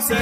[0.00, 0.14] Você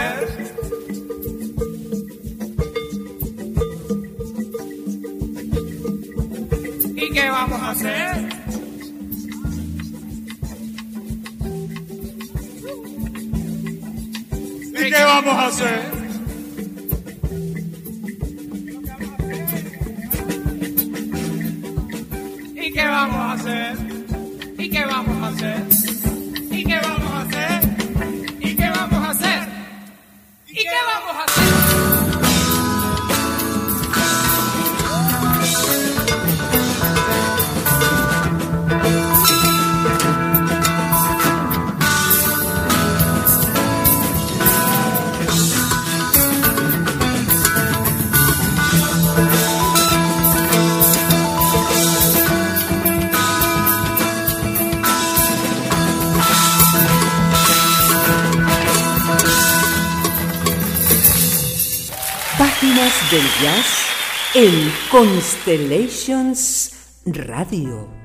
[64.34, 66.72] en Constellations
[67.06, 67.97] Radio.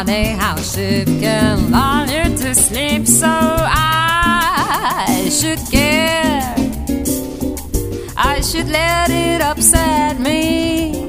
[0.00, 6.54] Funny how sheep can lull you to sleep, so I should care.
[8.16, 11.06] I should let it upset me.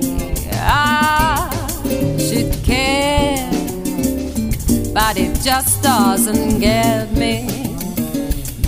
[0.51, 1.49] I
[2.19, 3.49] should care,
[4.93, 7.47] but it just doesn't get me.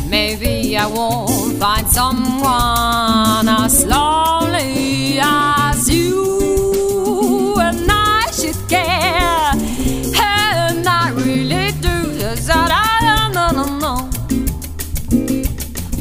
[0.08, 9.43] Maybe I won't find someone as lonely as you, and I should care,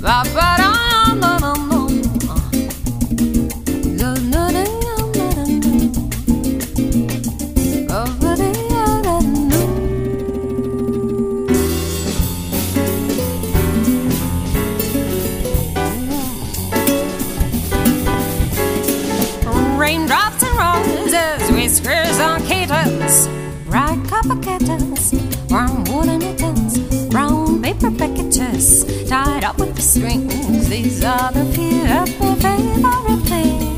[0.03, 0.62] Bye bye.
[29.43, 30.69] Tied up with the strings.
[30.69, 31.45] These are the
[32.21, 33.73] my favorite things.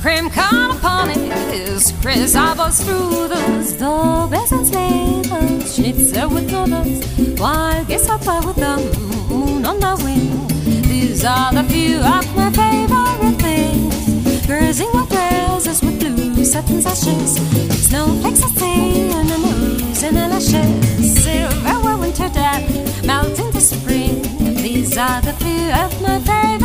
[0.00, 8.40] Cream corn ponies, chrysalis strudels, doorbells and slavers, schnitzel with noodles, wild geese I play
[8.46, 8.76] with the
[9.28, 10.46] moon on the wing.
[10.88, 13.90] These are the few of my favorite things.
[14.24, 15.09] White dresses
[16.50, 17.36] certaines sessions,
[17.86, 21.22] Snowflakes are in the ooze and the lashes.
[21.22, 24.20] Silver winter death, melting the spring.
[24.56, 26.59] These are the few of my favorite.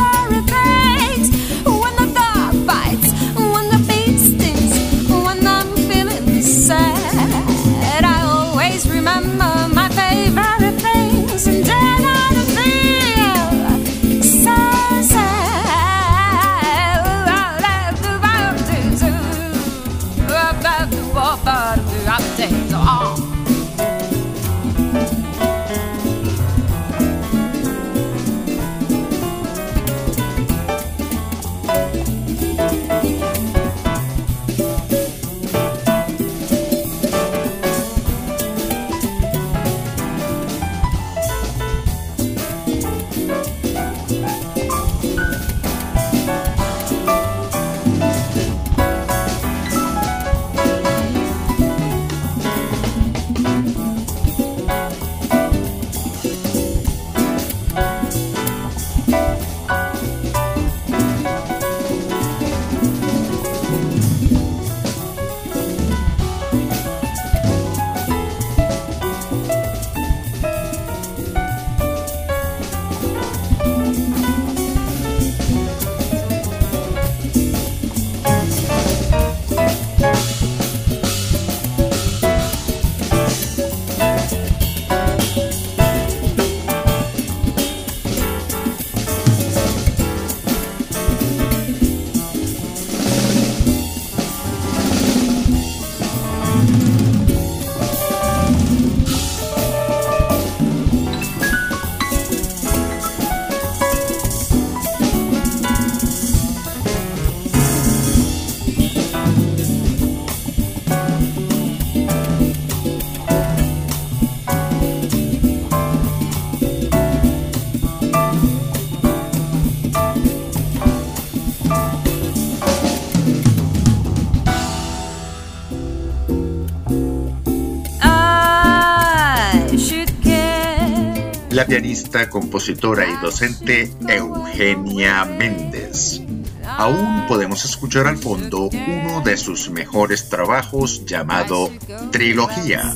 [131.56, 136.20] La pianista, compositora y docente Eugenia Méndez.
[136.68, 141.70] Aún podemos escuchar al fondo uno de sus mejores trabajos llamado
[142.10, 142.94] Trilogía.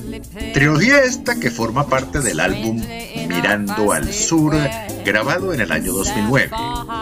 [0.53, 2.83] Trilogía esta que forma parte del álbum
[3.29, 4.55] Mirando al Sur,
[5.07, 6.51] grabado en el año 2009.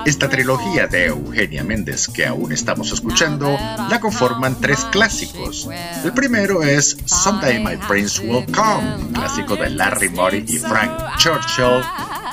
[0.04, 3.50] Esta trilogía de Eugenia Méndez que aún estamos escuchando
[3.90, 5.68] la conforman tres clásicos.
[6.04, 11.82] El primero es Someday My Prince Will Come, clásico de Larry Morey y Frank Churchill.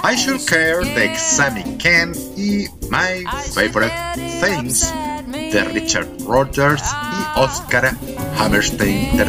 [0.03, 3.91] I Should Care de Sammy Ken y My Favorite
[4.39, 4.93] Things
[5.27, 7.97] de Richard Rogers y Oscar
[8.37, 9.25] Hammerstein III.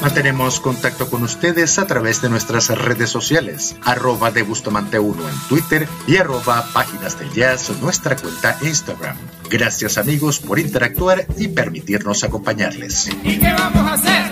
[0.02, 5.40] Mantenemos contacto con ustedes a través de nuestras redes sociales, arroba de Bustamante 1 en
[5.50, 9.18] Twitter y arroba Páginas del Jazz, nuestra cuenta Instagram.
[9.50, 13.10] Gracias amigos por interactuar y permitirnos acompañarles.
[13.22, 14.32] ¿Y qué vamos a hacer?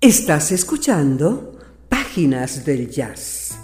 [0.00, 1.57] Estás escuchando
[2.18, 3.56] Del Jazz.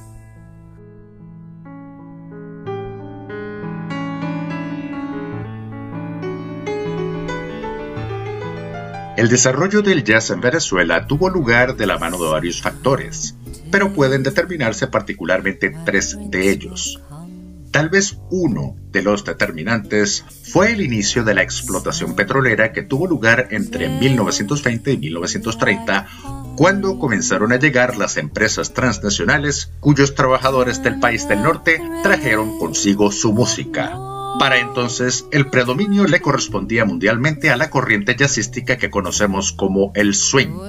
[9.16, 13.34] El desarrollo del jazz en Venezuela tuvo lugar de la mano de varios factores,
[13.72, 17.02] pero pueden determinarse particularmente tres de ellos.
[17.74, 23.08] Tal vez uno de los determinantes fue el inicio de la explotación petrolera que tuvo
[23.08, 26.06] lugar entre 1920 y 1930,
[26.54, 33.10] cuando comenzaron a llegar las empresas transnacionales cuyos trabajadores del país del norte trajeron consigo
[33.10, 33.98] su música.
[34.38, 40.14] Para entonces, el predominio le correspondía mundialmente a la corriente jazzística que conocemos como el
[40.14, 40.60] swing.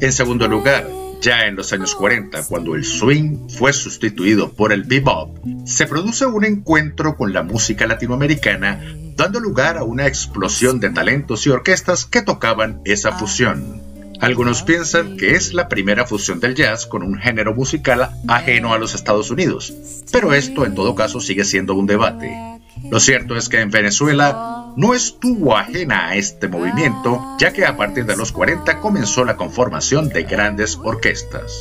[0.00, 0.86] En segundo lugar,
[1.24, 6.26] ya en los años 40, cuando el swing fue sustituido por el bebop, se produce
[6.26, 8.84] un encuentro con la música latinoamericana,
[9.16, 13.80] dando lugar a una explosión de talentos y orquestas que tocaban esa fusión.
[14.20, 18.78] Algunos piensan que es la primera fusión del jazz con un género musical ajeno a
[18.78, 19.72] los Estados Unidos,
[20.12, 22.53] pero esto en todo caso sigue siendo un debate.
[22.90, 27.76] Lo cierto es que en Venezuela no estuvo ajena a este movimiento, ya que a
[27.76, 31.52] partir de los 40 comenzó la conformación de grandes orquestas.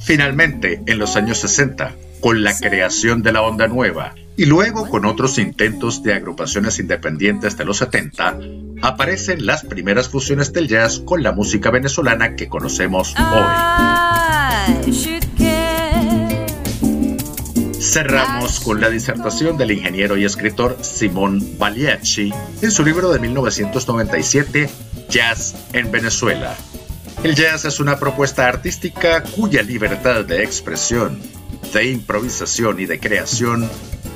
[0.00, 5.04] Finalmente, en los años 60, con la creación de la onda nueva y luego con
[5.04, 8.38] otros intentos de agrupaciones independientes de los 70,
[8.82, 13.42] aparecen las primeras fusiones del jazz con la música venezolana que conocemos hoy.
[17.98, 24.70] Cerramos con la disertación del ingeniero y escritor Simón Baliacci en su libro de 1997,
[25.08, 26.56] Jazz en Venezuela.
[27.24, 31.20] El jazz es una propuesta artística cuya libertad de expresión,
[31.72, 33.68] de improvisación y de creación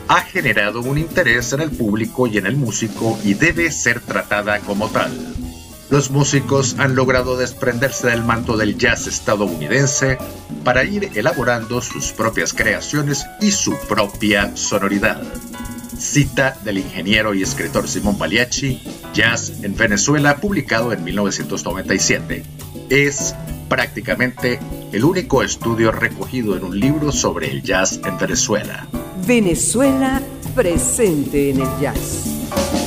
[0.06, 4.60] ha generado un interés en el público y en el músico y debe ser tratada
[4.60, 5.10] como tal.
[5.92, 10.16] Los músicos han logrado desprenderse del manto del jazz estadounidense
[10.64, 15.22] para ir elaborando sus propias creaciones y su propia sonoridad.
[15.98, 18.80] cita del ingeniero y escritor Simón Pagliacci,
[19.12, 22.42] Jazz en Venezuela, publicado en 1997.
[22.88, 23.34] Es
[23.68, 24.60] prácticamente
[24.92, 28.88] el único estudio recogido en un libro sobre el jazz en Venezuela.
[29.26, 30.22] Venezuela
[30.54, 32.81] presente en el jazz.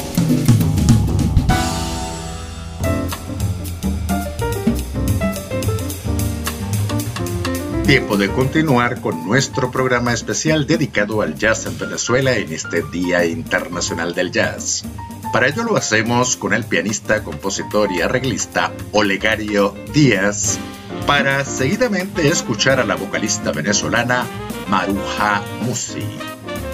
[7.86, 13.26] Tiempo de continuar con nuestro programa especial dedicado al jazz en Venezuela en este Día
[13.26, 14.84] Internacional del Jazz.
[15.32, 20.58] Para ello lo hacemos con el pianista, compositor y arreglista Olegario Díaz,
[21.06, 24.26] para seguidamente escuchar a la vocalista venezolana
[24.68, 26.08] Maruja Musi.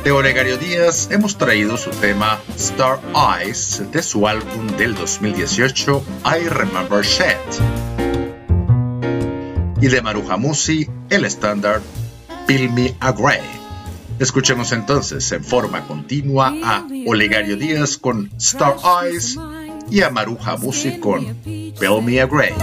[0.06, 3.02] De Olegario Díaz hemos traído su tema Star
[3.38, 8.01] Eyes de su álbum del 2018 I Remember Shed
[9.82, 11.82] y de Maruja Musi el estándar
[12.48, 13.42] Bill Me a Grey.
[14.20, 19.38] Escuchemos entonces en forma continua a Olegario Díaz con Star Eyes
[19.90, 22.54] y a Maruja Musi con Bill Me a Grey.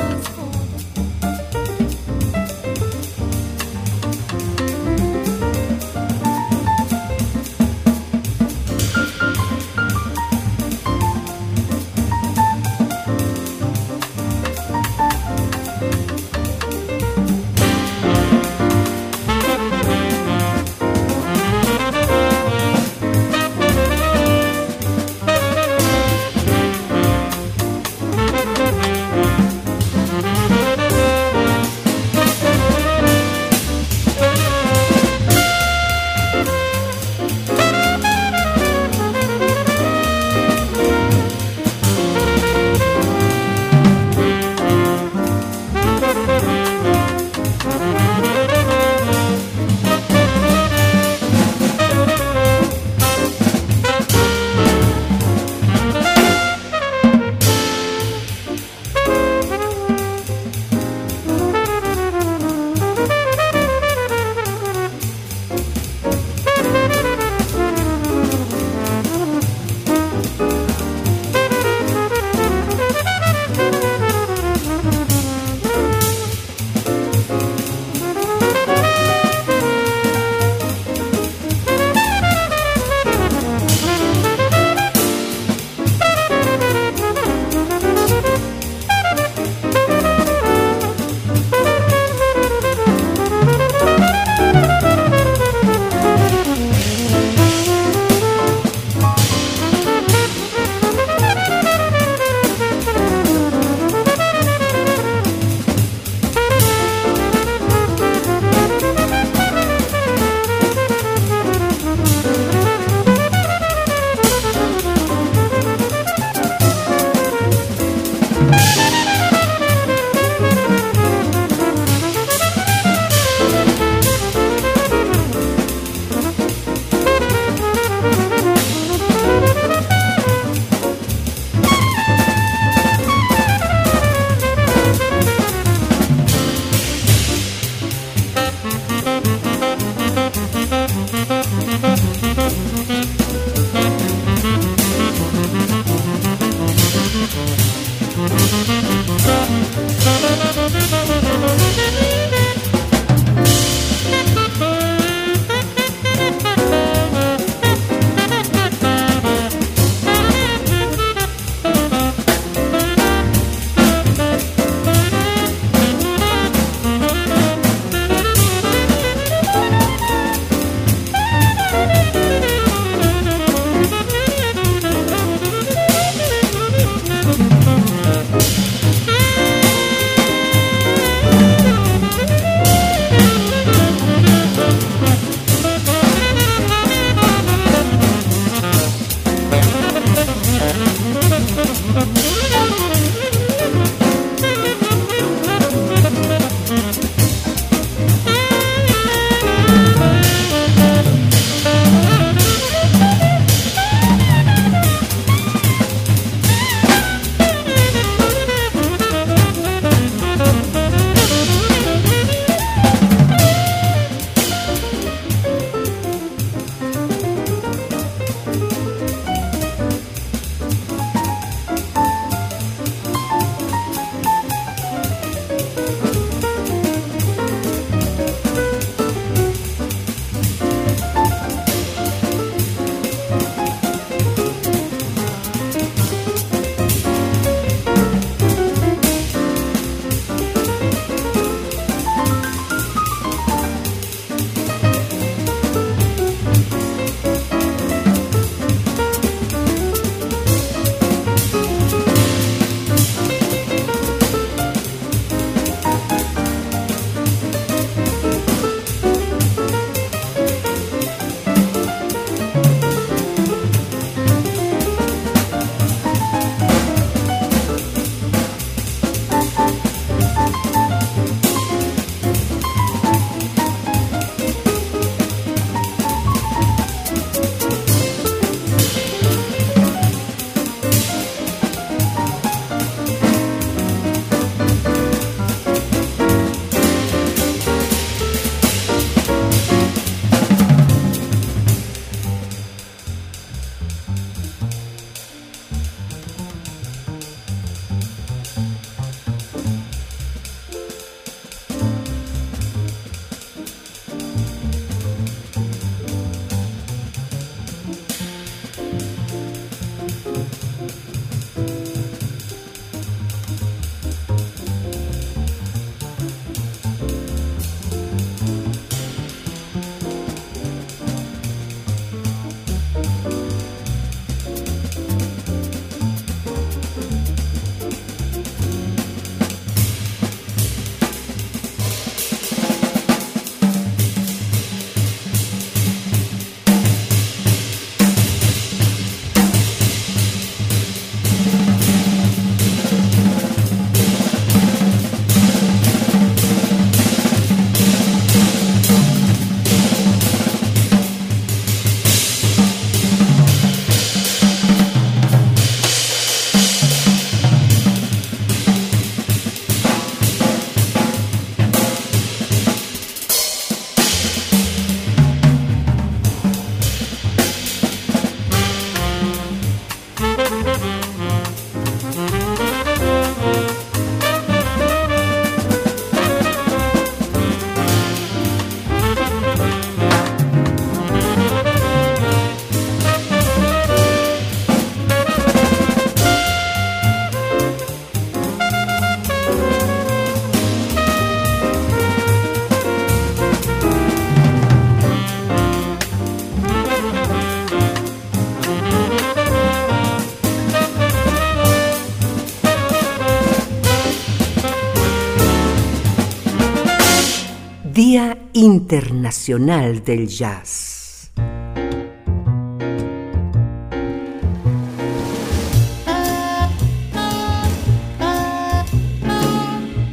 [408.78, 411.30] Internacional del Jazz.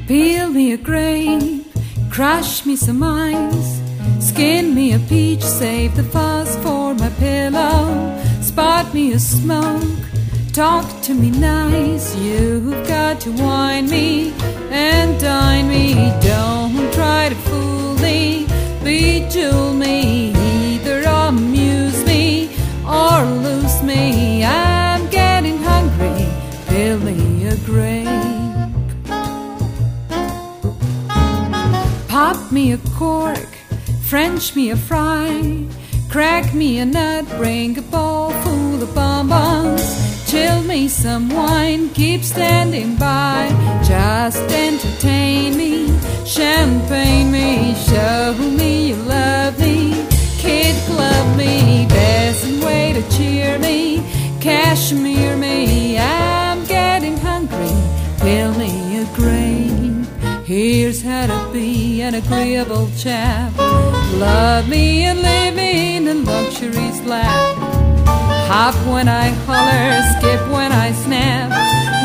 [0.07, 1.63] Peel me a grape,
[2.09, 3.81] crush me some ice,
[4.19, 10.03] skin me a peach, save the fuzz for my pillow, spot me a smoke,
[10.53, 12.15] talk to me nice.
[12.17, 14.33] You've got to wine me
[14.71, 16.64] and dine me, don't
[32.65, 33.51] me a cork,
[34.01, 35.67] French me a fry,
[36.09, 39.85] crack me a nut, bring a bowl full of bonbons.
[40.31, 43.49] Chill me some wine, keep standing by.
[43.85, 45.87] Just entertain me,
[46.25, 46.74] champagne
[62.05, 63.51] an agreeable chap.
[63.57, 67.57] Love me and live in a luxury's lap.
[68.47, 71.49] Hop when I holler, skip when I snap.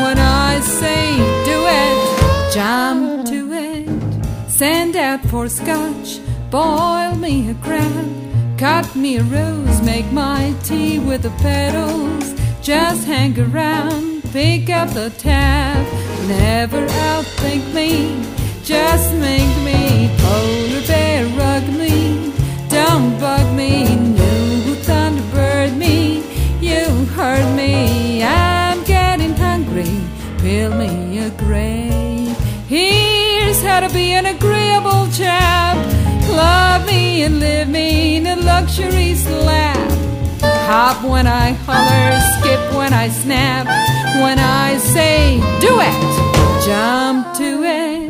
[0.03, 4.51] When I say do it, jump to it.
[4.51, 6.19] Send out for scotch,
[6.51, 8.09] boil me a crab.
[8.57, 12.33] Cut me a rose, make my tea with the petals.
[12.63, 15.87] Just hang around, pick up the tab.
[16.27, 18.40] Never outthink me,
[18.71, 22.33] just make me polar bear rug me.
[22.69, 23.73] Don't bug me,
[24.19, 26.23] new thunderbird me
[26.61, 26.85] you
[27.17, 28.23] hurt me.
[28.23, 29.97] I'm getting hungry.
[30.39, 32.37] Fill me a grave.
[32.69, 35.77] Here's how to be an agreeable chap.
[36.29, 39.91] Love me and live me in a luxury slab.
[40.71, 43.67] Hop when I holler, skip when I snap.
[44.23, 48.10] When I say do it, jump to it.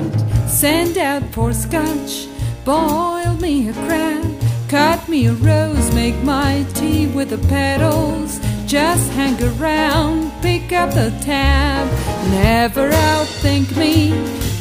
[0.60, 1.22] Send out
[1.54, 2.28] scotch,
[2.66, 4.22] boil me a crab.
[4.68, 8.38] Cut me a rose, make my tea with the petals.
[8.66, 11.88] Just hang around, pick up the tab.
[12.30, 14.10] Never outthink me,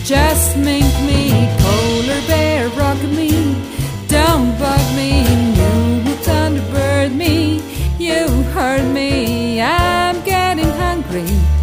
[0.06, 1.32] just make me.
[1.60, 3.62] Polar bear, rock me.
[4.08, 5.24] Don't bug me,
[5.60, 7.62] you thunderbird me.
[7.98, 11.59] You hurt me, I'm getting hungry.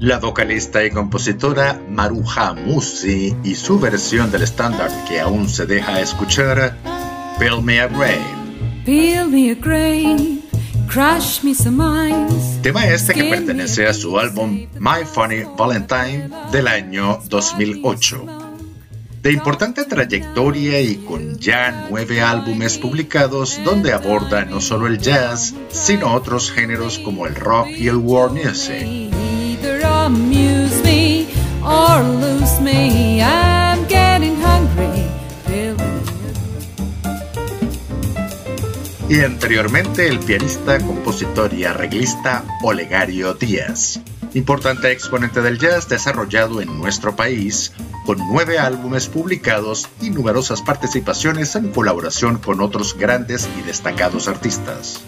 [0.00, 6.00] La vocalista y compositora Maruja Musi y su versión del estándar que aún se deja
[6.00, 6.74] escuchar,
[7.38, 8.18] Build Me a Grave.
[9.28, 9.56] me a
[10.88, 12.10] crush me some.
[12.62, 18.24] Tema este que pertenece a su álbum My Funny Valentine del año 2008.
[19.20, 25.52] De importante trayectoria y con ya nueve álbumes publicados donde aborda no solo el jazz,
[25.68, 29.09] sino otros géneros como el rock y el world music
[30.10, 31.28] amuse me
[31.62, 33.22] or lose me.
[33.22, 35.06] I'm getting hungry.
[39.08, 44.00] Y anteriormente el pianista, compositor y arreglista Olegario Díaz,
[44.34, 47.72] importante exponente del jazz desarrollado en nuestro país,
[48.06, 55.02] con nueve álbumes publicados y numerosas participaciones en colaboración con otros grandes y destacados artistas.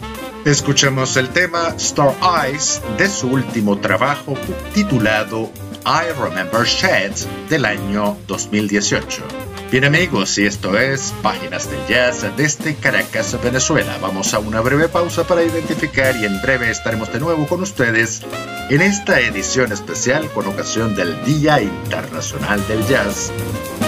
[0.45, 4.35] Escuchemos el tema Star Eyes de su último trabajo
[4.75, 5.53] titulado
[5.85, 9.52] I Remember Sheds del año 2018.
[9.73, 13.97] Bien amigos, y esto es Páginas del Jazz desde Caracas, Venezuela.
[14.03, 18.21] Vamos a una breve pausa para identificar y en breve estaremos de nuevo con ustedes
[18.69, 23.33] en esta edición especial con ocasión del Día Internacional del Jazz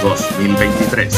[0.02, 1.14] 2023.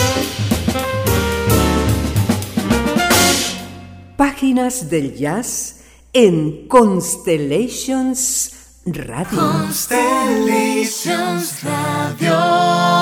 [4.17, 8.51] Páginas del jazz en Constellations
[8.85, 9.39] Radio.
[9.39, 12.96] Constellations Radio.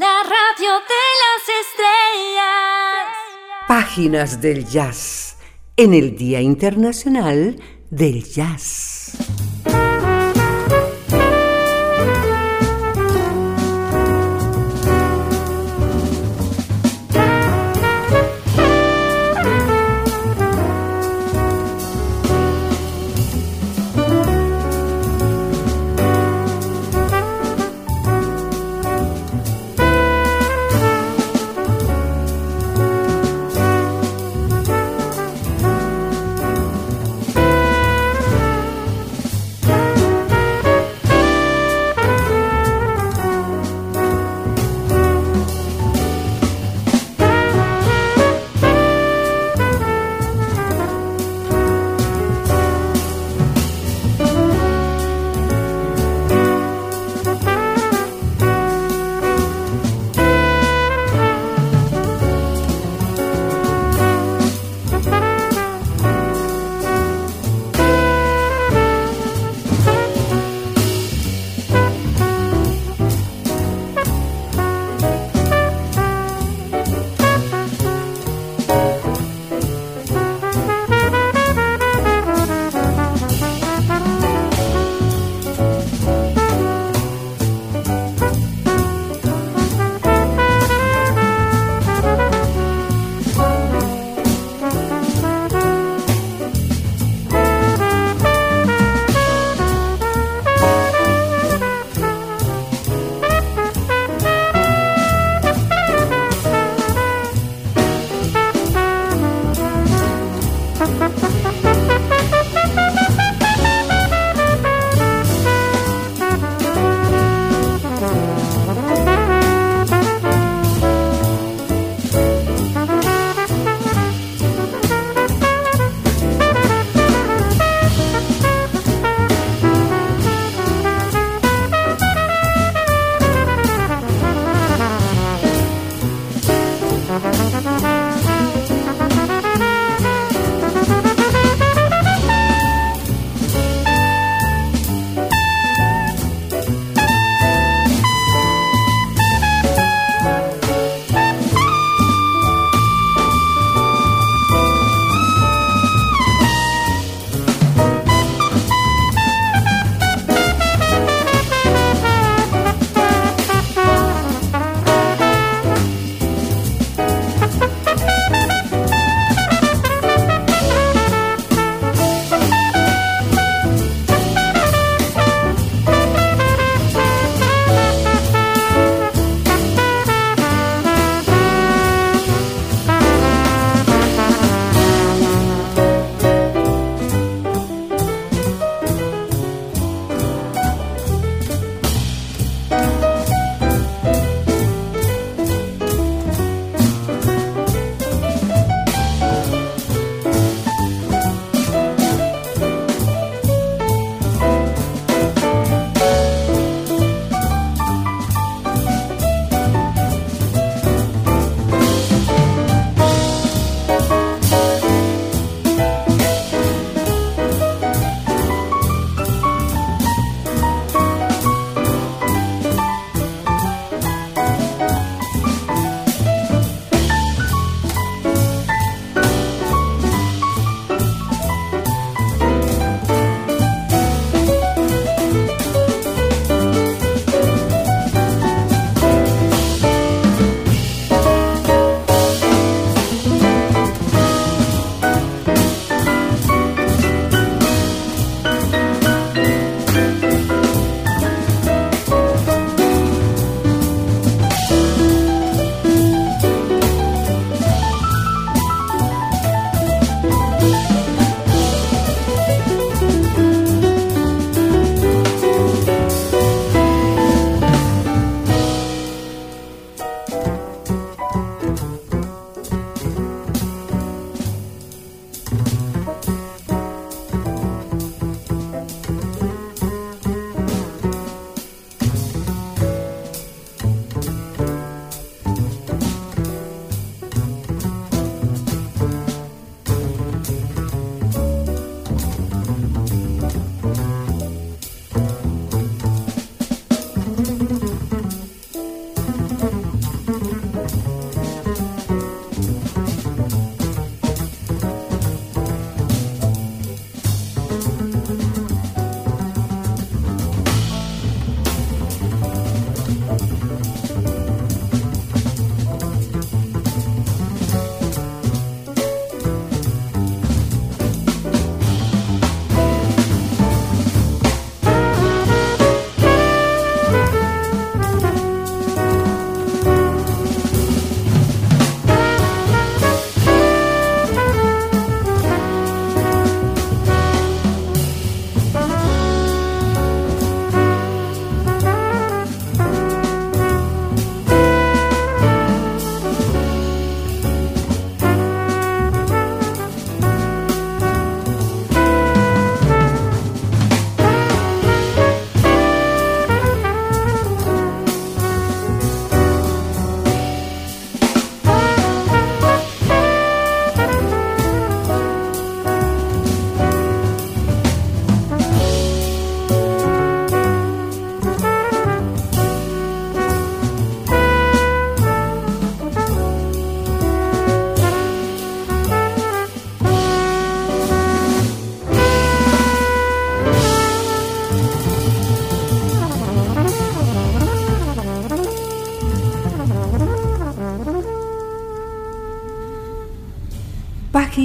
[0.00, 3.04] La radio de las estrellas.
[3.68, 5.36] Páginas del jazz
[5.76, 7.60] en el Día Internacional
[7.90, 8.89] del Jazz.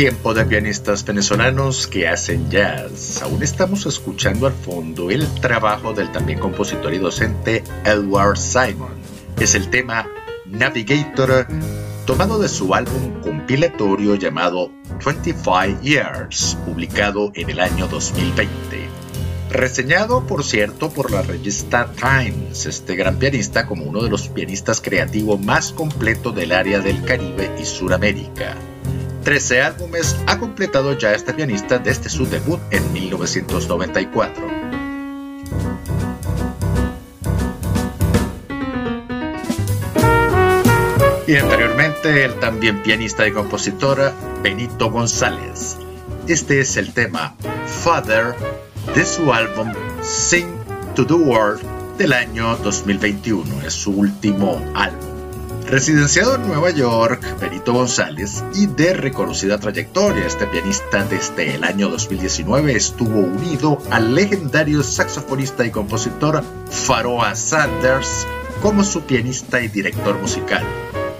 [0.00, 3.20] Tiempo de pianistas venezolanos que hacen jazz.
[3.20, 8.94] Aún estamos escuchando al fondo el trabajo del también compositor y docente Edward Simon.
[9.38, 10.08] Es el tema
[10.46, 11.46] Navigator,
[12.06, 14.72] tomado de su álbum compilatorio llamado
[15.04, 18.48] 25 Years, publicado en el año 2020.
[19.50, 24.80] Reseñado, por cierto, por la revista Times, este gran pianista como uno de los pianistas
[24.80, 28.56] creativos más completos del área del Caribe y Suramérica.
[29.24, 34.46] 13 álbumes ha completado ya este pianista desde su debut en 1994.
[41.26, 44.12] Y anteriormente el también pianista y compositor
[44.42, 45.76] Benito González.
[46.26, 47.36] Este es el tema
[47.84, 48.34] Father
[48.94, 50.48] de su álbum Sing
[50.96, 51.62] to the World
[51.98, 53.62] del año 2021.
[53.62, 55.09] Es su último álbum.
[55.70, 61.88] Residenciado en Nueva York, Benito González, y de reconocida trayectoria, este pianista desde el año
[61.88, 68.26] 2019 estuvo unido al legendario saxofonista y compositor Faroa Sanders
[68.60, 70.64] como su pianista y director musical.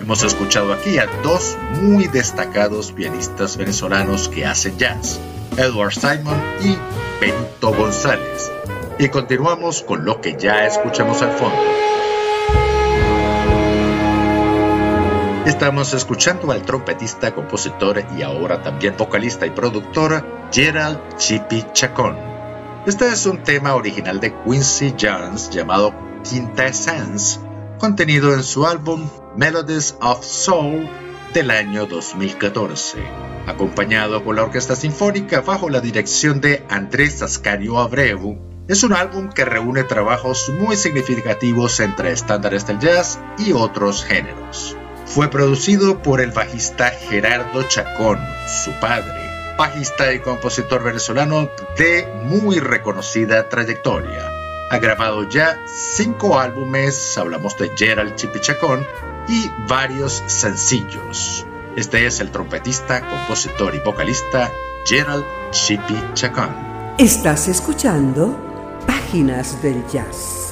[0.00, 5.20] Hemos escuchado aquí a dos muy destacados pianistas venezolanos que hacen jazz,
[5.58, 6.76] Edward Simon y
[7.20, 8.50] Benito González.
[8.98, 11.79] Y continuamos con lo que ya escuchamos al fondo.
[15.60, 22.16] Estamos escuchando al trompetista, compositor y ahora también vocalista y productor Gerald Chippy Chacón.
[22.86, 25.92] Este es un tema original de Quincy Jones llamado
[26.24, 27.40] Quintessence,
[27.78, 29.06] contenido en su álbum
[29.36, 30.88] Melodies of Soul
[31.34, 33.04] del año 2014,
[33.46, 38.38] acompañado por la Orquesta Sinfónica bajo la dirección de Andrés Ascario Abreu.
[38.66, 44.78] Es un álbum que reúne trabajos muy significativos entre estándares del jazz y otros géneros.
[45.10, 52.60] Fue producido por el bajista Gerardo Chacón, su padre, bajista y compositor venezolano de muy
[52.60, 54.30] reconocida trayectoria.
[54.70, 58.86] Ha grabado ya cinco álbumes, hablamos de Gerald Chipichacón,
[59.26, 61.44] y varios sencillos.
[61.74, 64.52] Este es el trompetista, compositor y vocalista
[64.86, 66.54] Gerald Chippy Chacón.
[66.98, 68.38] Estás escuchando
[68.86, 70.49] Páginas del Jazz.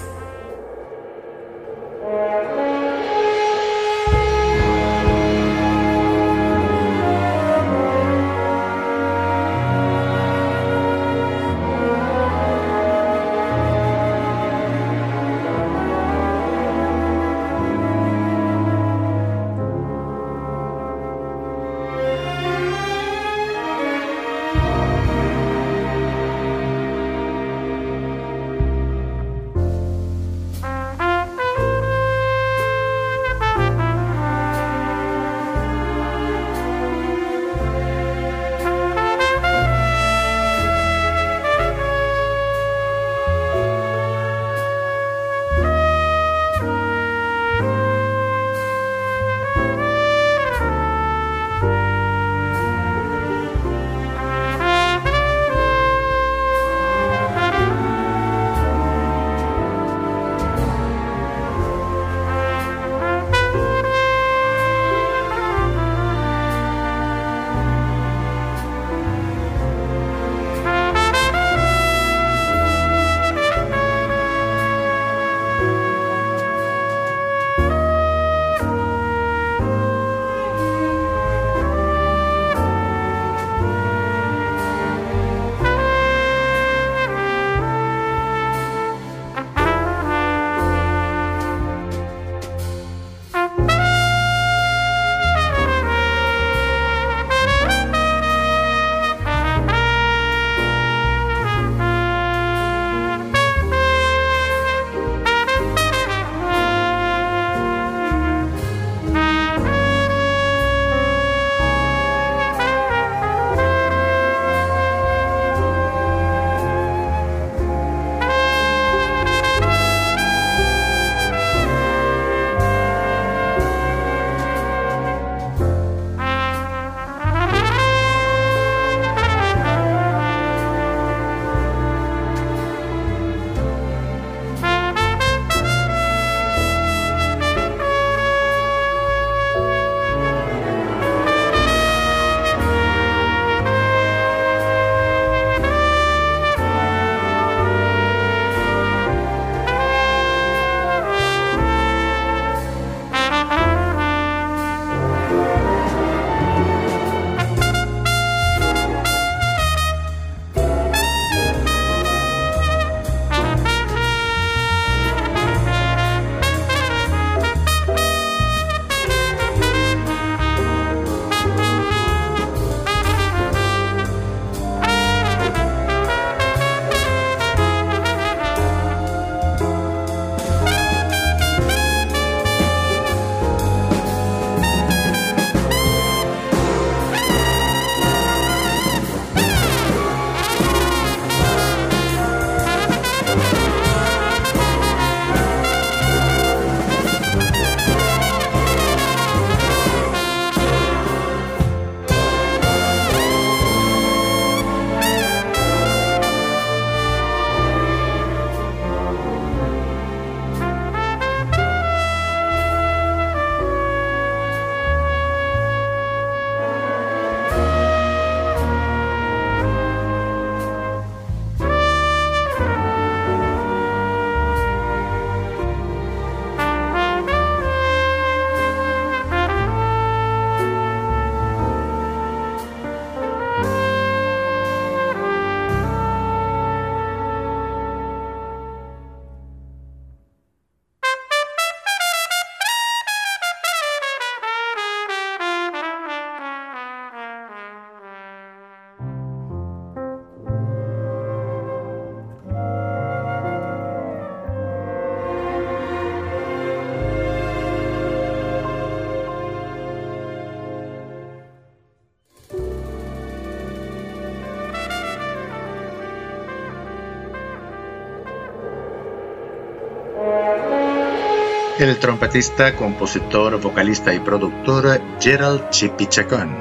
[271.79, 276.53] El trompetista, compositor, vocalista y productor Gerald Chippy Chacon.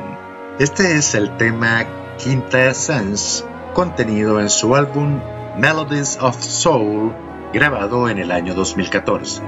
[0.59, 1.87] Este es el tema
[2.19, 3.43] Quinta Essence,
[3.73, 5.19] contenido en su álbum
[5.57, 7.15] Melodies of Soul,
[7.51, 9.41] grabado en el año 2014.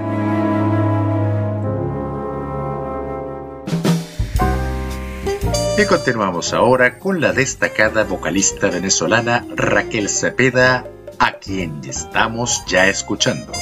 [5.78, 10.84] Y continuamos ahora con la destacada vocalista venezolana Raquel Cepeda,
[11.20, 13.52] a quien estamos ya escuchando.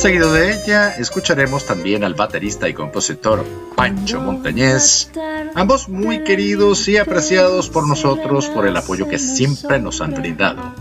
[0.00, 3.44] Seguido de ella, escucharemos también al baterista y compositor
[3.74, 5.10] Pancho Montañez,
[5.54, 10.74] ambos muy queridos y apreciados por nosotros por el apoyo que siempre nos han brindado.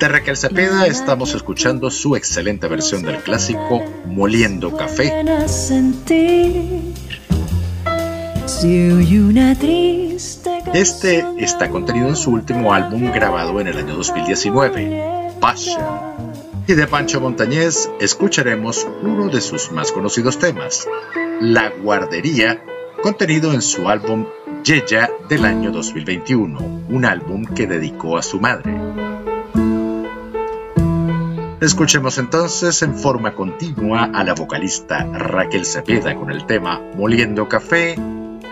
[0.00, 5.12] De Raquel Cepeda estamos escuchando su excelente versión del clásico Moliendo Café.
[10.74, 16.11] Este está contenido en su último álbum grabado en el año 2019, Passion.
[16.72, 20.88] Y de Pancho Montañez escucharemos uno de sus más conocidos temas,
[21.38, 22.64] La Guardería,
[23.02, 24.24] contenido en su álbum
[24.64, 28.74] Yeya del año 2021, un álbum que dedicó a su madre.
[31.60, 37.96] Escuchemos entonces en forma continua a la vocalista Raquel Cepeda con el tema Moliendo Café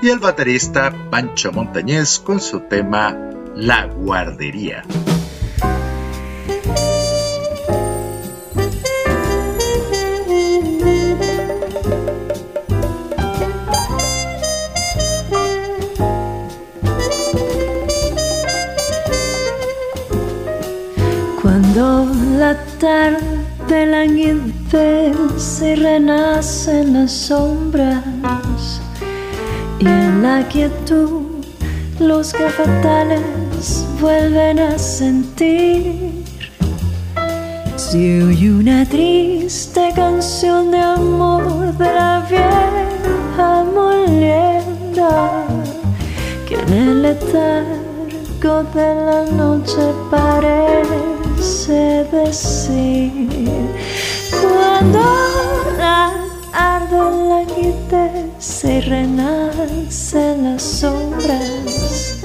[0.02, 3.16] y al baterista Pancho Montañez con su tema
[3.54, 4.84] La Guardería.
[27.00, 28.80] Las sombras
[29.78, 31.22] y en la quietud
[31.98, 36.24] los cafetales vuelven a sentir.
[37.76, 45.46] Si oye una triste canción de amor de la vieja molienda
[46.46, 51.78] que en el letargo de la noche parece
[52.12, 53.69] decir
[58.80, 62.16] y las sombras.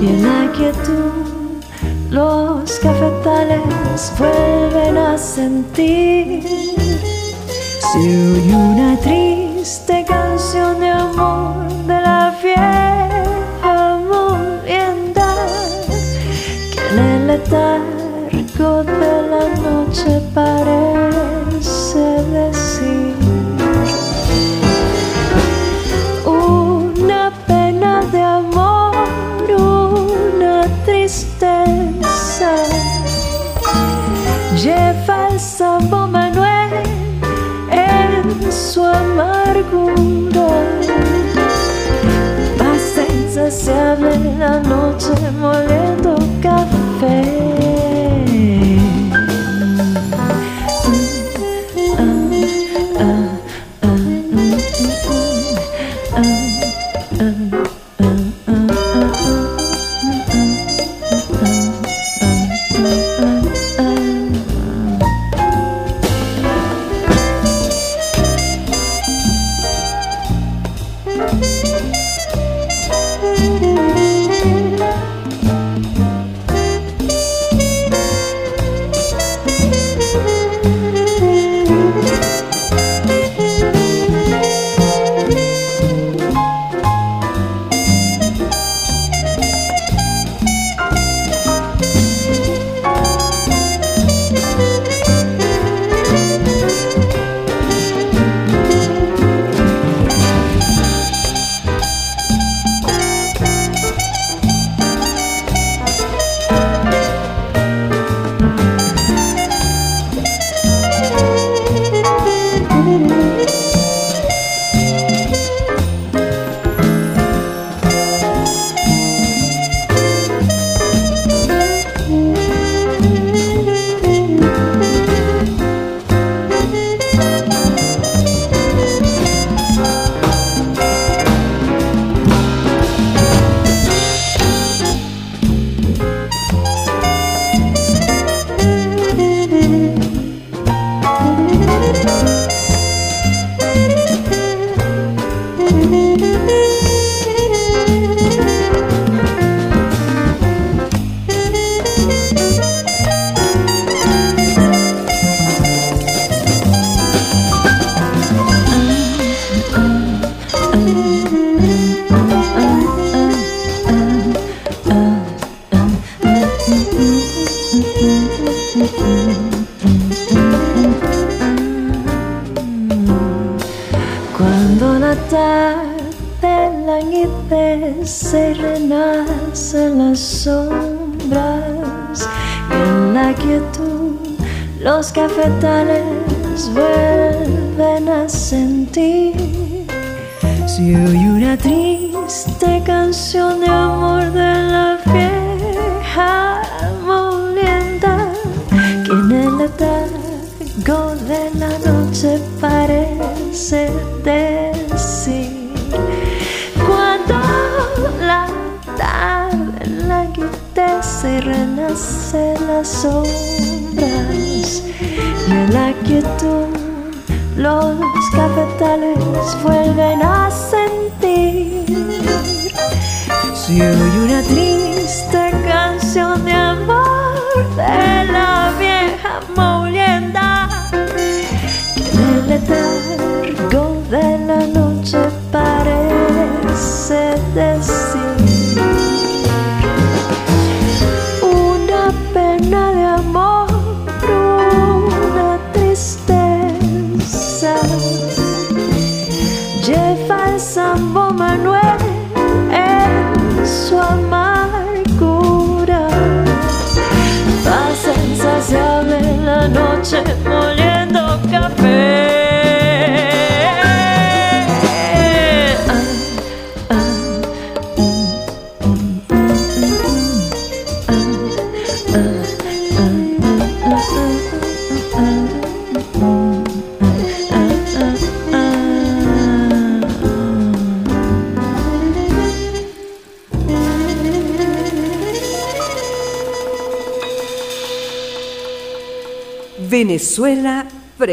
[0.00, 1.62] Y en la quietud
[2.10, 6.44] los cafetales vuelven a sentir.
[7.92, 15.34] Si oye una triste canción de amor de la vieja molienda
[16.72, 21.13] que en el letargo de la noche parece
[44.04, 46.23] insaciable la noche moliendo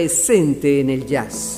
[0.02, 1.51] presente en el jazz.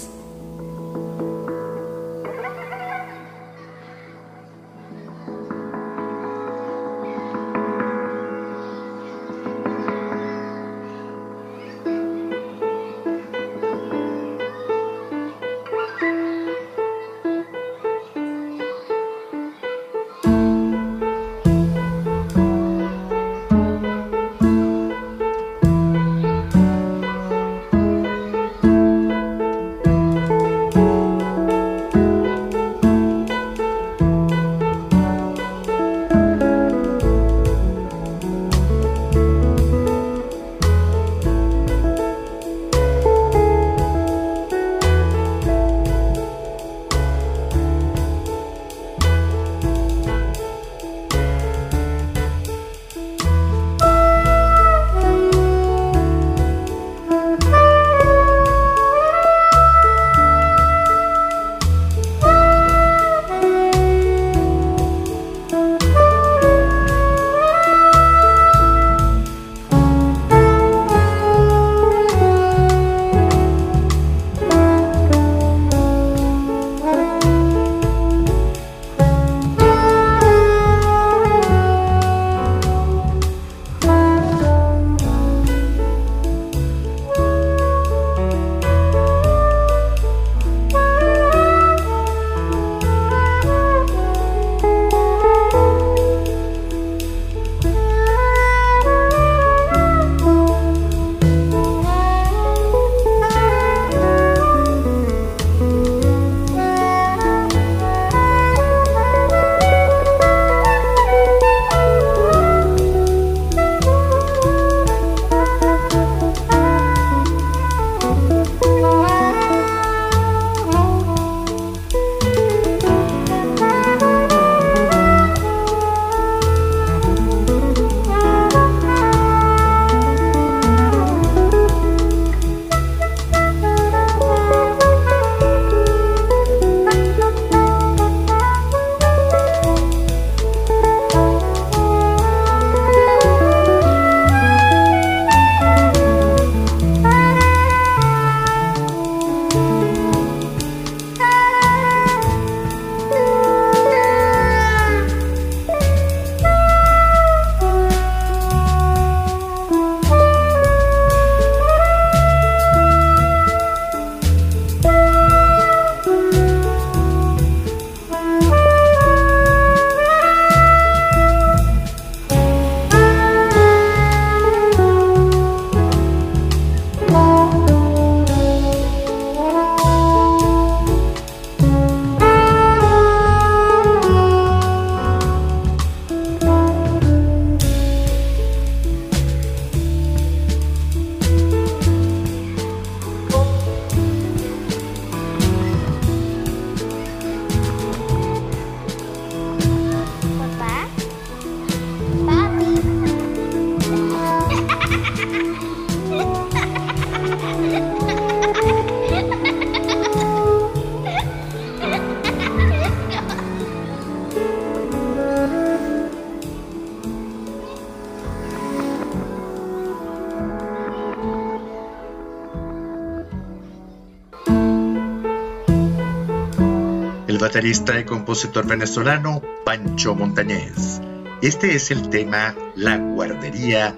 [227.63, 230.99] Baterista y compositor venezolano Pancho Montañez.
[231.41, 233.95] Este es el tema La Guardería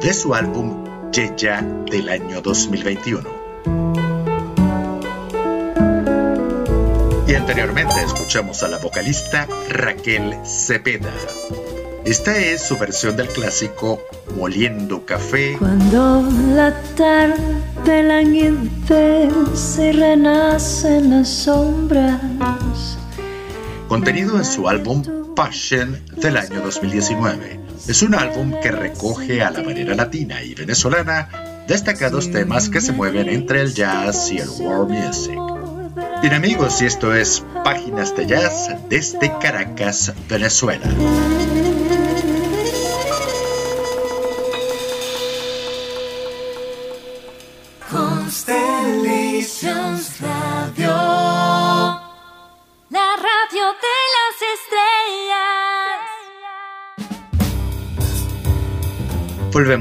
[0.00, 3.30] de su álbum Yeya del año 2021.
[7.28, 11.14] Y anteriormente escuchamos a la vocalista Raquel Cepeda.
[12.04, 14.00] Esta es su versión del clásico
[14.36, 15.54] Moliendo Café.
[15.60, 19.28] Cuando la tarde languidece
[19.78, 22.25] y renacen las sombras.
[23.96, 25.02] Contenido en su álbum
[25.34, 27.58] Passion del año 2019.
[27.88, 31.30] Es un álbum que recoge a la manera latina y venezolana
[31.66, 35.38] destacados temas que se mueven entre el jazz y el world music.
[36.20, 40.86] Bien amigos, y esto es Páginas de Jazz desde Caracas, Venezuela.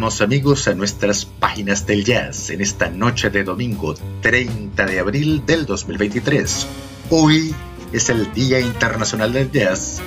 [0.06, 5.66] Amigos a nuestras páginas del jazz en esta noche de domingo 30 de abril del
[5.66, 6.68] 2023.
[7.10, 7.56] Hoy
[7.92, 10.02] es el Día Internacional del Jazz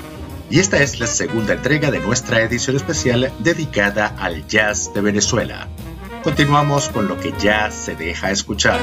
[0.50, 5.66] y esta es la segunda entrega de nuestra edición especial dedicada al jazz de Venezuela.
[6.22, 8.78] Continuamos con lo que ya se deja escuchar.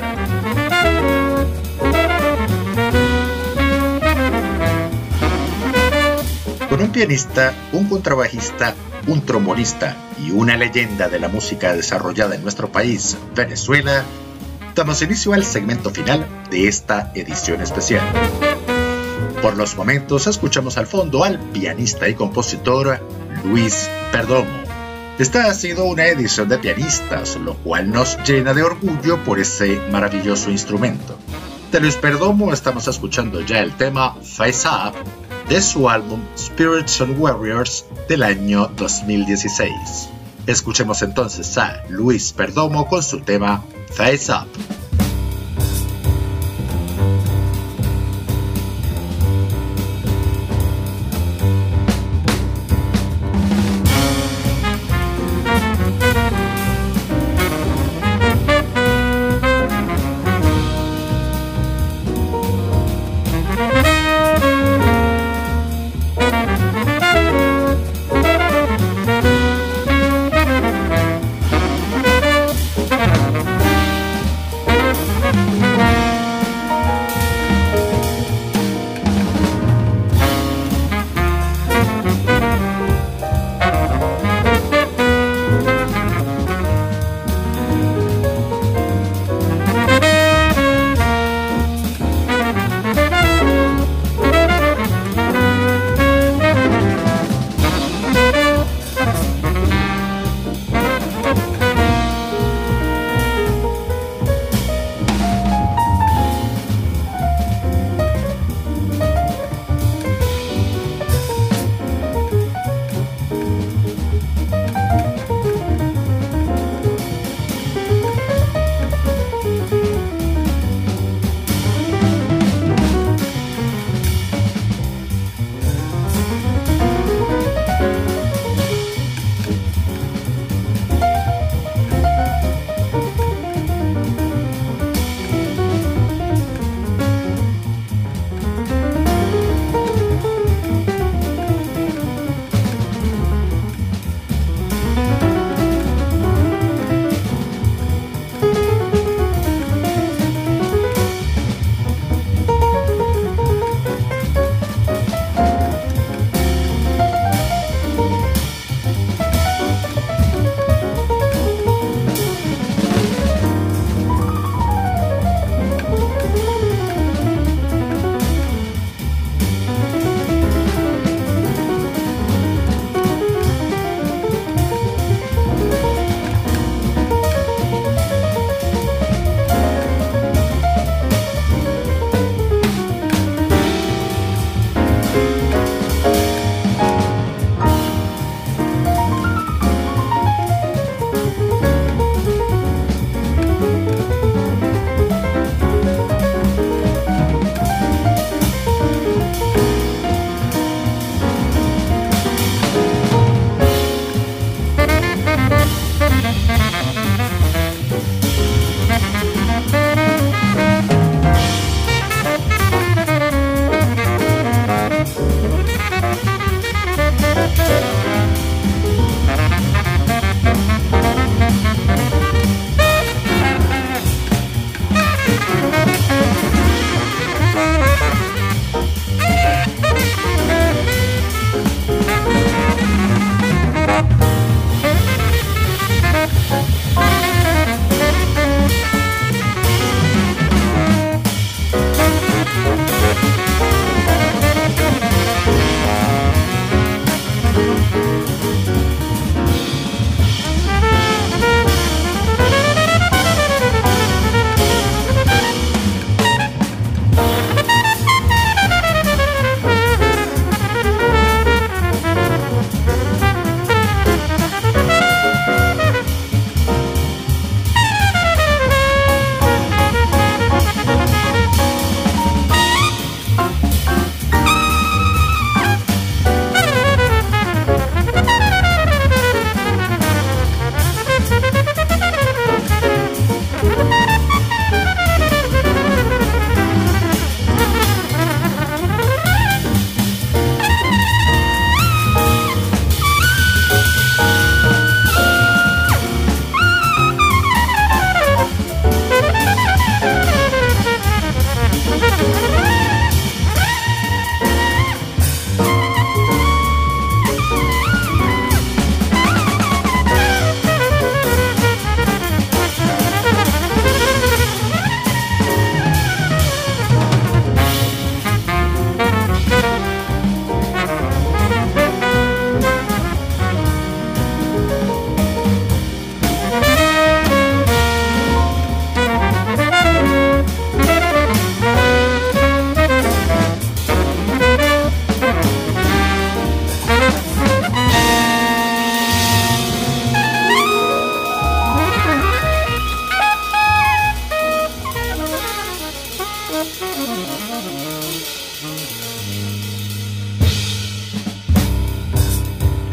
[6.70, 8.76] Con un pianista, un contrabajista,
[9.08, 14.04] un trombonista y una leyenda de la música desarrollada en nuestro país, Venezuela,
[14.76, 18.06] damos inicio al segmento final de esta edición especial.
[19.42, 23.00] Por los momentos escuchamos al fondo al pianista y compositor
[23.44, 24.66] Luis Perdomo.
[25.20, 29.80] Esta ha sido una edición de pianistas, lo cual nos llena de orgullo por ese
[29.92, 31.18] maravilloso instrumento.
[31.72, 37.20] De Luis Perdomo estamos escuchando ya el tema Face Up de su álbum Spirits and
[37.20, 39.72] Warriors del año 2016.
[40.48, 44.48] Escuchemos entonces a Luis Perdomo con su tema Face Up.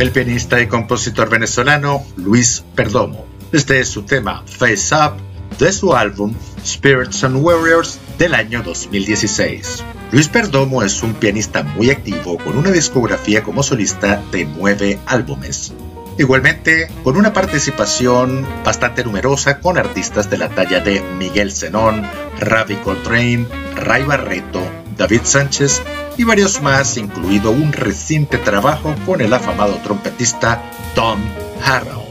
[0.03, 3.25] El pianista y compositor venezolano Luis Perdomo.
[3.53, 5.13] Este es su tema Face Up
[5.61, 6.35] de su álbum
[6.67, 9.85] Spirits and Warriors del año 2016.
[10.11, 15.73] Luis Perdomo es un pianista muy activo con una discografía como solista de nueve álbumes.
[16.19, 22.03] Igualmente, con una participación bastante numerosa con artistas de la talla de Miguel Zenón,
[22.41, 23.47] Ravi Coltrane,
[23.77, 25.81] Ray Barreto, David Sánchez
[26.17, 30.63] y varios más, incluido un reciente trabajo con el afamado trompetista
[30.95, 31.21] Tom
[31.65, 32.03] Harrell.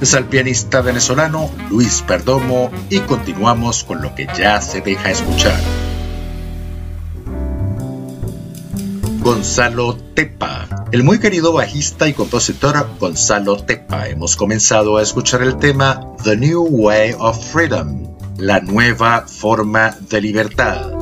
[0.00, 5.58] Es el pianista venezolano Luis Perdomo y continuamos con lo que ya se deja escuchar.
[9.20, 10.68] Gonzalo Tepa.
[10.92, 14.06] El muy querido bajista y compositor Gonzalo Tepa.
[14.08, 18.06] Hemos comenzado a escuchar el tema The New Way of Freedom,
[18.36, 20.95] la nueva forma de libertad.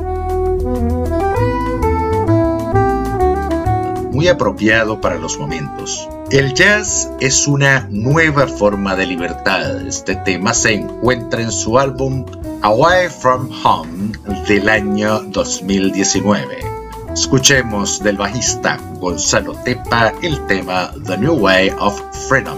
[4.15, 6.07] Muy apropiado para los momentos.
[6.31, 9.85] El jazz es una nueva forma de libertad.
[9.85, 12.25] Este tema se encuentra en su álbum
[12.61, 14.13] Away from Home
[14.47, 16.59] del año 2019.
[17.13, 22.57] Escuchemos del bajista Gonzalo Tepa el tema The New Way of Freedom.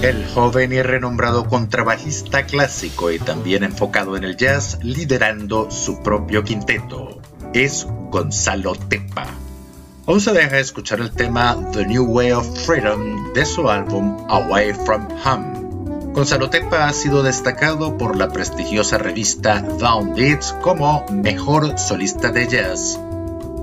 [0.00, 6.44] El joven y renombrado contrabajista clásico y también enfocado en el jazz, liderando su propio
[6.44, 7.20] quinteto,
[7.52, 9.26] es Gonzalo Tepa.
[10.06, 14.72] Aún se deja escuchar el tema The New Way of Freedom de su álbum Away
[14.72, 16.12] from Home.
[16.12, 22.46] Gonzalo Tepa ha sido destacado por la prestigiosa revista Down Beats como mejor solista de
[22.46, 23.00] jazz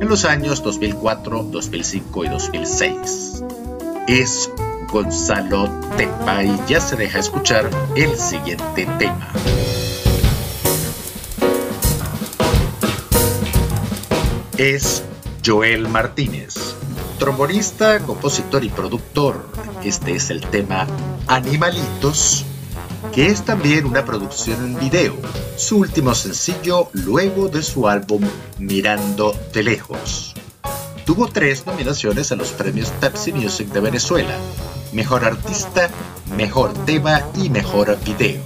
[0.02, 3.44] en los años 2004, 2005 y 2006.
[4.08, 4.52] Es
[4.96, 9.28] Gonzalo Tepa y ya se deja escuchar el siguiente tema.
[14.58, 15.04] Es
[15.46, 16.56] Joel Martínez,
[17.20, 19.50] trombonista, compositor y productor.
[19.84, 20.88] Este es el tema
[21.28, 22.46] Animalitos,
[23.14, 25.18] que es también una producción en video,
[25.58, 28.22] su último sencillo luego de su álbum
[28.60, 30.36] Mirando de Lejos.
[31.06, 34.38] Tuvo tres nominaciones a los premios Pepsi Music de Venezuela,
[34.96, 35.90] Mejor Artista,
[36.38, 38.42] Mejor Tema y Mejor Video.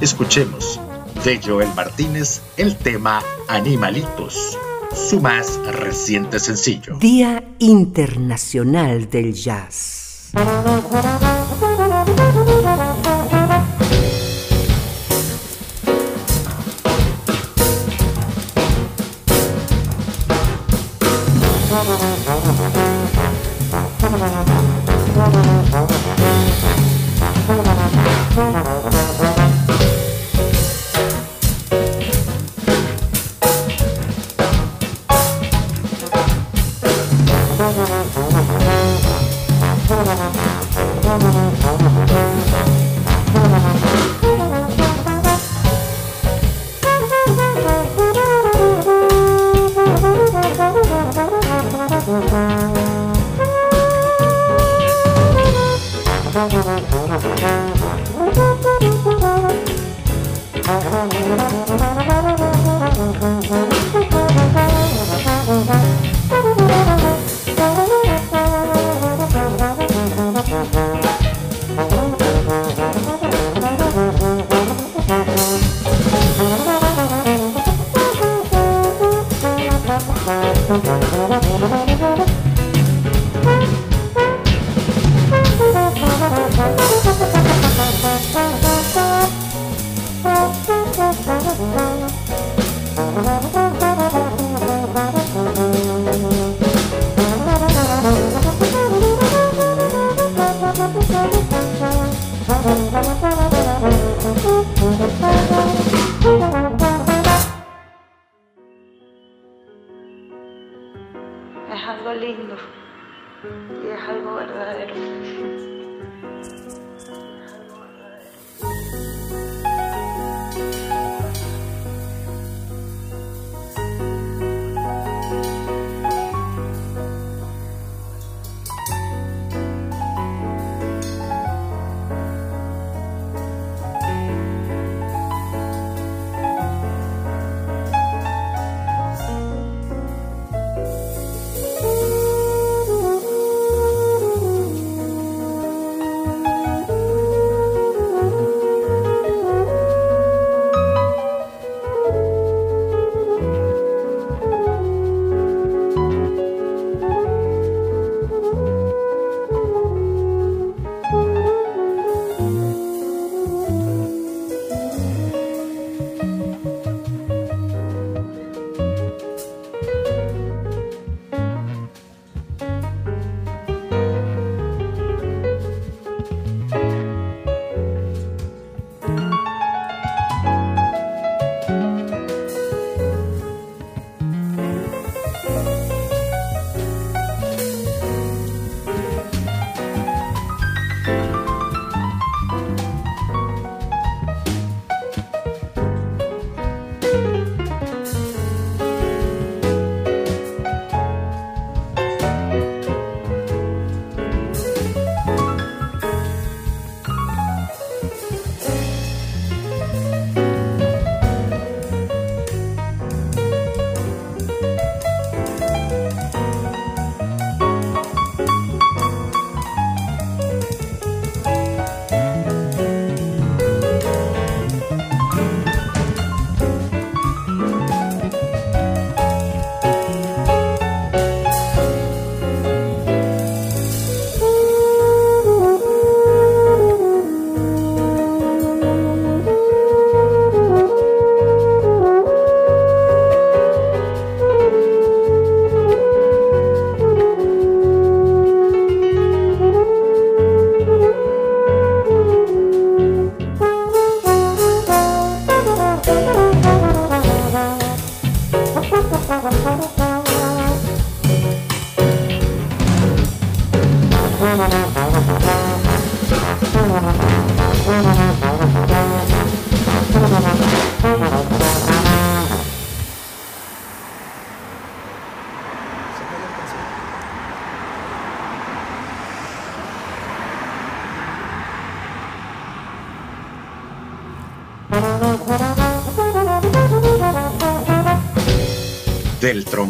[0.00, 0.80] Escuchemos
[1.24, 4.58] de Joel Martínez el tema Animalitos,
[4.92, 6.96] su más reciente sencillo.
[6.98, 10.32] Día Internacional del Jazz.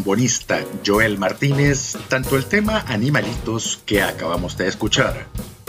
[0.09, 5.27] Trombonista Joel Martínez, tanto el tema Animalitos que acabamos de escuchar,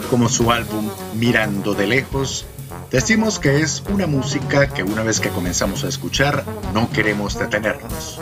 [0.08, 2.46] como su álbum Mirando de Lejos,
[2.90, 6.42] decimos que es una música que una vez que comenzamos a escuchar
[6.72, 8.18] no queremos detenernos.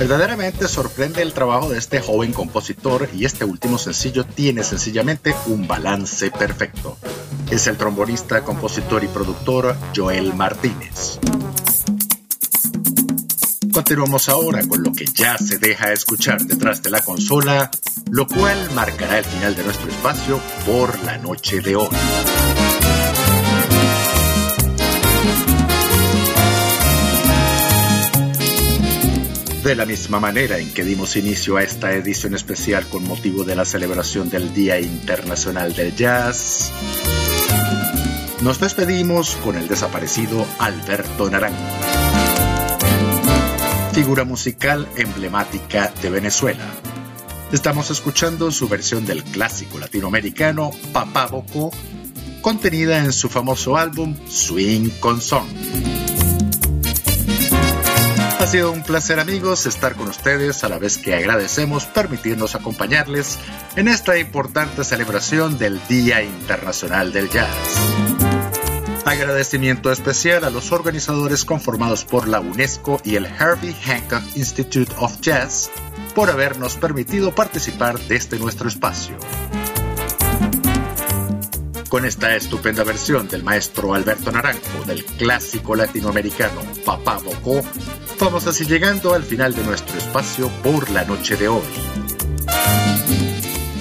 [0.00, 5.68] Verdaderamente sorprende el trabajo de este joven compositor y este último sencillo tiene sencillamente un
[5.68, 6.98] balance perfecto.
[7.52, 11.20] Es el trombonista, compositor y productor Joel Martínez.
[13.72, 17.70] Continuamos ahora con lo que ya se deja escuchar detrás de la consola,
[18.10, 21.88] lo cual marcará el final de nuestro espacio por la noche de hoy.
[29.64, 33.54] De la misma manera en que dimos inicio a esta edición especial con motivo de
[33.54, 36.72] la celebración del Día Internacional del Jazz,
[38.42, 41.91] nos despedimos con el desaparecido Alberto Naranjo,
[44.02, 46.64] figura musical emblemática de Venezuela.
[47.52, 51.70] Estamos escuchando su versión del clásico latinoamericano Papá Boco,
[52.40, 55.46] contenida en su famoso álbum Swing con Song.
[58.40, 63.38] Ha sido un placer amigos estar con ustedes a la vez que agradecemos permitirnos acompañarles
[63.76, 68.11] en esta importante celebración del Día Internacional del Jazz.
[69.04, 75.20] Agradecimiento especial a los organizadores conformados por la UNESCO y el Herbie Hancock Institute of
[75.20, 75.70] Jazz
[76.14, 79.16] por habernos permitido participar de este nuestro espacio.
[81.88, 87.60] Con esta estupenda versión del maestro Alberto Naranjo del clásico latinoamericano Papá Bocó,
[88.20, 91.62] vamos así llegando al final de nuestro espacio por la noche de hoy.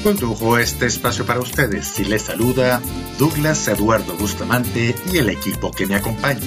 [0.03, 2.81] Condujo este espacio para ustedes y les saluda
[3.19, 6.41] Douglas Eduardo Bustamante y el equipo que me acompaña.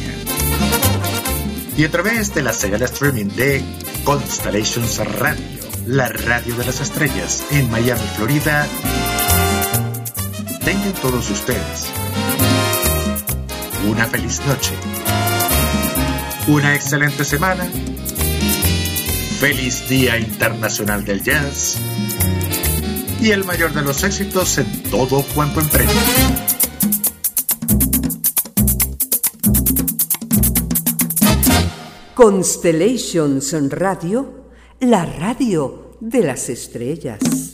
[1.76, 3.62] Y a través de la señal streaming de
[4.04, 5.44] Constellations Radio,
[5.86, 8.66] la radio de las estrellas en Miami, Florida,
[10.64, 11.86] tengan todos ustedes
[13.88, 14.72] una feliz noche,
[16.48, 17.68] una excelente semana,
[19.38, 21.78] feliz Día Internacional del Jazz
[23.20, 25.92] y el mayor de los éxitos en todo cuanto emprenda.
[32.14, 34.50] Constellations Radio,
[34.80, 37.53] la radio de las estrellas.